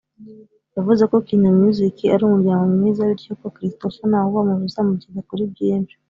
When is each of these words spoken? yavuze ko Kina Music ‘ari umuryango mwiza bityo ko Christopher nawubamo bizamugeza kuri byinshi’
yavuze 0.75 1.03
ko 1.11 1.15
Kina 1.27 1.49
Music 1.61 1.95
‘ari 2.13 2.23
umuryango 2.25 2.63
mwiza 2.77 3.09
bityo 3.09 3.33
ko 3.41 3.47
Christopher 3.55 4.03
nawubamo 4.09 4.53
bizamugeza 4.63 5.19
kuri 5.29 5.43
byinshi’ 5.53 5.95